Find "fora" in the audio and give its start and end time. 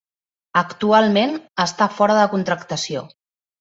2.01-2.19